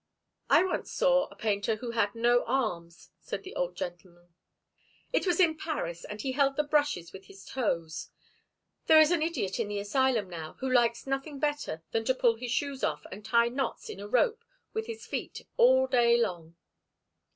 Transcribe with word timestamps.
"I 0.49 0.63
once 0.63 0.91
saw 0.91 1.27
a 1.27 1.35
painter 1.35 1.75
who 1.75 1.91
had 1.91 2.15
no 2.15 2.43
arms," 2.45 3.11
said 3.19 3.43
the 3.43 3.53
old 3.53 3.75
gentleman. 3.75 4.33
"It 5.13 5.27
was 5.27 5.39
in 5.39 5.55
Paris, 5.55 6.05
and 6.05 6.19
he 6.19 6.31
held 6.31 6.55
the 6.55 6.63
brushes 6.63 7.13
with 7.13 7.25
his 7.25 7.45
toes. 7.45 8.09
There 8.87 8.99
is 8.99 9.11
an 9.11 9.21
idiot 9.21 9.59
in 9.59 9.67
the 9.67 9.77
asylum 9.77 10.27
now, 10.27 10.53
who 10.53 10.67
likes 10.71 11.05
nothing 11.05 11.37
better 11.37 11.83
than 11.91 12.03
to 12.05 12.15
pull 12.15 12.33
his 12.33 12.49
shoes 12.49 12.83
off 12.83 13.05
and 13.11 13.23
tie 13.23 13.49
knots 13.49 13.91
in 13.91 13.99
a 13.99 14.07
rope 14.07 14.43
with 14.73 14.87
his 14.87 15.05
feet 15.05 15.45
all 15.55 15.85
day 15.85 16.17
long." 16.17 16.55